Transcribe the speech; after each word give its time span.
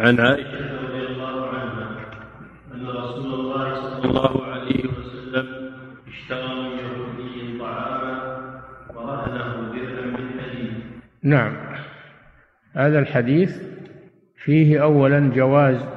عن 0.00 0.20
عائشة 0.20 0.82
رضي 0.82 1.06
الله 1.06 1.48
عنها 1.48 2.12
أن 2.74 2.86
رسول 2.86 3.34
الله 3.34 3.74
صلى 3.74 4.04
الله 4.04 4.44
عليه 4.44 4.84
وسلم 4.88 5.72
اشترى 6.08 6.54
من 6.54 6.78
يهودي 6.78 7.58
طعاما 7.58 8.62
ورهنه 8.94 9.72
درعا 9.72 10.06
من 10.06 10.40
حديد 10.40 10.72
نعم. 11.22 11.56
هذا 12.72 12.98
الحديث 12.98 13.62
فيه 14.36 14.82
أولا 14.82 15.30
جواز 15.34 15.88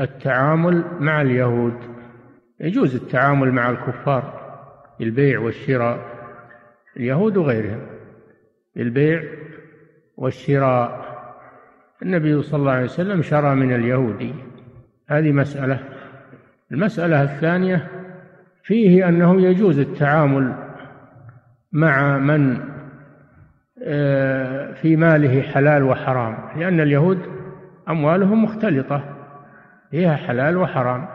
التعامل 0.00 0.84
مع 1.00 1.22
اليهود. 1.22 1.74
يجوز 2.60 2.94
التعامل 2.94 3.52
مع 3.52 3.70
الكفار 3.70 4.40
البيع 5.00 5.40
والشراء 5.40 5.98
اليهود 6.96 7.36
وغيرهم 7.36 7.86
البيع 8.76 9.22
والشراء. 10.16 11.07
النبي 12.02 12.42
صلى 12.42 12.60
الله 12.60 12.72
عليه 12.72 12.84
وسلم 12.84 13.22
شرى 13.22 13.54
من 13.54 13.74
اليهودي 13.74 14.34
هذه 15.08 15.32
مسألة. 15.32 15.78
المسألة 16.72 17.22
الثانية 17.22 17.88
فيه 18.62 19.08
أنه 19.08 19.42
يجوز 19.42 19.78
التعامل 19.78 20.54
مع 21.72 22.18
من 22.18 22.58
آه، 23.82 24.72
في 24.72 24.96
ماله 24.96 25.42
حلال 25.42 25.82
وحرام 25.82 26.36
لأن 26.56 26.80
اليهود 26.80 27.18
أموالهم 27.88 28.44
مختلطة. 28.44 29.04
فيها 29.90 30.16
حلال 30.16 30.56
وحرام. 30.56 31.08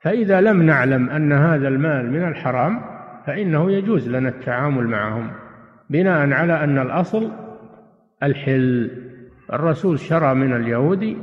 فإذا 0.00 0.40
لم 0.40 0.62
نعلم 0.62 1.10
أن 1.10 1.32
هذا 1.32 1.68
المال 1.68 2.10
من 2.10 2.28
الحرام 2.28 2.80
فإنه 3.26 3.72
يجوز 3.72 4.08
لنا 4.08 4.28
التعامل 4.28 4.86
معهم 4.86 5.30
بناء 5.90 6.32
على 6.32 6.64
أن 6.64 6.78
الأصل 6.78 7.30
الحل. 8.22 8.90
الرسول 9.52 9.98
شرى 9.98 10.34
من 10.34 10.56
اليهودي 10.56 11.16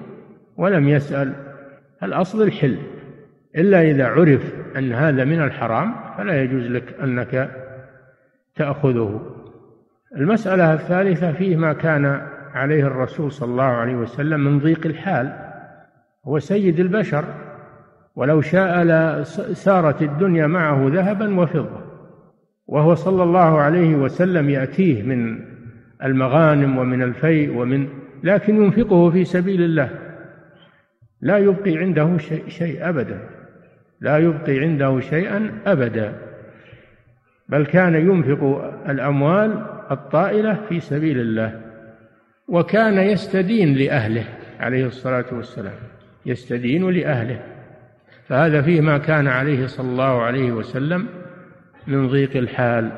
ولم 0.58 0.90
يسأل 0.90 1.34
الأصل 2.04 2.42
الحل؟ 2.42 2.78
إلا 3.56 3.82
إذا 3.82 4.08
عرف 4.08 4.54
أن 4.78 4.94
هذا 4.94 5.24
من 5.24 5.42
الحرام 5.42 5.96
فلا 6.18 6.42
يجوز 6.42 6.66
لك 6.66 6.96
أنك 7.04 7.52
تأخذه. 8.56 9.22
المسألة 10.18 10.74
الثالثة 10.74 11.32
فيه 11.32 11.56
ما 11.56 11.74
كان 11.74 12.28
عليه 12.54 12.88
الرسول 12.88 13.32
صلى 13.32 13.52
الله 13.52 13.64
عليه 13.64 13.96
وسلم 13.96 14.40
من 14.40 14.60
ضيق 14.60 14.86
الحال 14.86 15.34
هو 16.26 16.40
سيد 16.40 16.80
البشر. 16.80 17.24
ولو 18.16 18.42
شاء 18.42 18.84
لسارت 18.84 20.02
الدنيا 20.02 20.48
معه 20.48 20.90
ذهبا 20.94 21.40
وفضة. 21.40 21.82
وهو 22.68 22.96
صلى 22.96 23.24
الله 23.24 23.60
عليه 23.60 23.96
وسلم 23.96 24.50
يأتيه 24.50 25.04
من 25.04 25.40
المغانم 26.04 26.78
ومن 26.78 27.04
الفيء 27.04 27.58
ومن 27.58 27.88
لكن 28.24 28.64
ينفقه 28.64 29.10
في 29.10 29.26
سبيل 29.26 29.62
الله. 29.62 29.90
لا 31.22 31.38
يبقي 31.38 31.78
عنده 31.78 32.18
شيء, 32.18 32.44
شيء 32.48 32.90
أبدا. 32.90 33.20
لا 34.02 34.18
يبقي 34.18 34.60
عنده 34.60 35.00
شيئا 35.00 35.52
أبدا. 35.66 36.14
بل 37.50 37.66
كان 37.66 37.96
ينفق 37.96 38.72
الأموال 38.90 39.66
الطائلة 39.92 40.60
في 40.70 40.80
سبيل 40.80 41.20
الله. 41.20 41.62
وكان 42.48 42.98
يستدين 42.98 43.74
لأهله 43.74 44.24
عليه 44.60 44.86
الصلاة 44.86 45.26
والسلام. 45.32 45.74
يستدين 46.26 46.90
لأهله. 46.90 47.42
فهذا 48.28 48.62
فيه 48.62 48.82
ما 48.82 48.98
كان 48.98 49.28
عليه 49.28 49.68
صلى 49.68 49.90
الله 49.90 50.22
عليه 50.22 50.52
وسلم 50.52 51.08
من 51.88 52.08
ضيق 52.08 52.38
الحال 52.38 52.92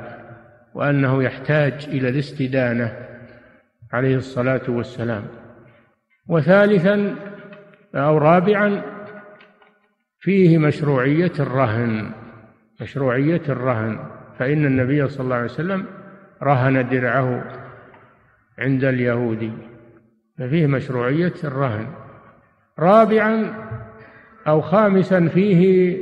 وأنه 0.73 1.23
يحتاج 1.23 1.73
إلى 1.88 2.09
الاستدانة. 2.09 3.02
عليه 3.94 4.16
الصلاة 4.16 4.61
والسلام. 4.67 5.23
وثالثا 6.27 7.16
أو 7.95 8.17
رابعا 8.17 8.81
فيه 10.19 10.58
مشروعية 10.58 11.31
الرهن. 11.39 12.11
مشروعية 12.81 13.41
الرهن. 13.50 14.00
فإن 14.40 14.66
النبي 14.66 15.07
صلى 15.07 15.23
الله 15.23 15.35
عليه 15.35 15.45
وسلم 15.45 15.85
رهن 16.44 16.90
درعه 16.90 17.44
عند 18.59 18.84
اليهودي. 18.84 19.51
ففيه 20.40 20.67
مشروعية 20.67 21.34
الرهن. 21.44 21.88
رابعا 22.79 23.53
أو 24.47 24.62
خامسا 24.62 25.28
فيه 25.28 25.97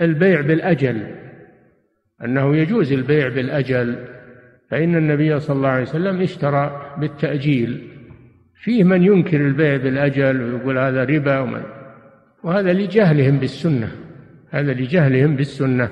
البيع 0.00 0.40
بالأجل. 0.40 1.14
أنه 2.24 2.56
يجوز 2.56 2.92
البيع 2.92 3.28
بالأجل. 3.28 4.06
فإن 4.72 4.96
النبي 4.96 5.40
صلى 5.40 5.56
الله 5.56 5.68
عليه 5.68 5.82
وسلم 5.82 6.20
اشترى 6.20 6.94
بالتأجيل. 6.98 7.88
فيه 8.62 8.84
من 8.84 9.02
ينكر 9.02 9.36
البيع 9.36 9.76
بالأجل 9.76 10.42
ويقول 10.42 10.78
هذا 10.78 11.04
ربا 11.04 11.38
ومن 11.38 11.62
وهذا 12.44 12.72
لجهلهم 12.72 13.38
بالسنة. 13.38 13.92
هذا 14.50 14.72
لجهلهم 14.72 15.36
بالسنة. 15.36 15.88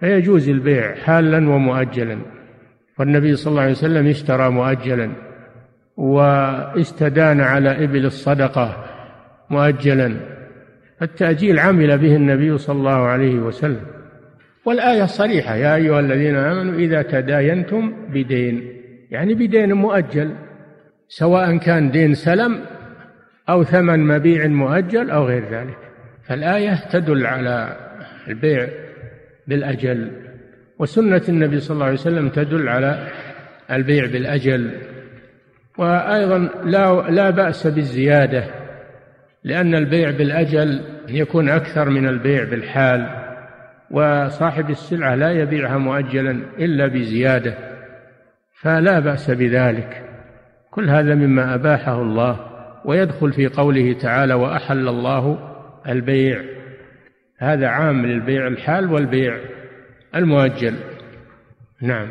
فيجوز 0.00 0.48
البيع 0.48 0.94
حالا 0.94 1.50
ومؤجلا. 1.50 2.18
والنبي 2.98 3.36
صلى 3.36 3.50
الله 3.50 3.62
عليه 3.62 3.72
وسلم 3.72 4.06
اشترى 4.06 4.50
مؤجلا. 4.50 5.10
واستدان 5.96 7.40
على 7.40 7.84
إبل 7.84 8.06
الصدقة 8.06 8.84
مؤجلا. 9.50 10.16
التأجيل 11.02 11.58
عمل 11.58 11.98
به 11.98 12.16
النبي 12.16 12.58
صلى 12.58 12.78
الله 12.78 13.06
عليه 13.06 13.34
وسلم. 13.34 13.95
والآية 14.66 15.04
صريحة 15.04 15.54
يا 15.54 15.74
أيها 15.74 16.00
الذين 16.00 16.36
آمنوا 16.36 16.74
إذا 16.74 17.02
تداينتم 17.02 17.92
بدين 18.08 18.72
يعني 19.10 19.34
بدين 19.34 19.72
مؤجل 19.72 20.30
سواء 21.08 21.56
كان 21.56 21.90
دين 21.90 22.14
سلم 22.14 22.60
أو 23.48 23.64
ثمن 23.64 24.06
مبيع 24.06 24.46
مؤجل 24.46 25.10
أو 25.10 25.26
غير 25.26 25.44
ذلك. 25.50 25.76
فالآية 26.24 26.88
تدل 26.90 27.26
على 27.26 27.76
البيع 28.28 28.68
بالأجل 29.46 30.10
وسنة 30.78 31.22
النبي 31.28 31.60
صلى 31.60 31.74
الله 31.74 31.84
عليه 31.84 31.94
وسلم 31.94 32.28
تدل 32.28 32.68
على 32.68 33.08
البيع 33.70 34.06
بالأجل. 34.06 34.70
وأيضا 35.78 36.38
لا 36.64 37.10
لا 37.10 37.30
بأس 37.30 37.66
بالزيادة 37.66 38.44
لأن 39.44 39.74
البيع 39.74 40.10
بالأجل 40.10 40.80
يكون 41.08 41.48
أكثر 41.48 41.90
من 41.90 42.08
البيع 42.08 42.44
بالحال. 42.44 43.25
وصاحب 43.90 44.70
السلعة 44.70 45.14
لا 45.14 45.32
يبيعها 45.32 45.78
مؤجلا 45.78 46.30
إلا 46.58 46.86
بزيادة 46.86 47.54
فلا 48.60 48.98
بأس 49.00 49.30
بذلك. 49.30 50.02
كل 50.70 50.90
هذا 50.90 51.14
مما 51.14 51.54
أباحه 51.54 52.02
الله 52.02 52.40
ويدخل 52.84 53.32
في 53.32 53.46
قوله 53.46 53.92
تعالى 53.92 54.34
وأحل 54.34 54.88
الله 54.88 55.38
البيع. 55.88 56.42
هذا 57.38 57.68
عام 57.68 58.06
للبيع 58.06 58.46
الحال 58.46 58.92
والبيع 58.92 59.38
المؤجل. 60.14 60.74
نعم. 61.82 62.08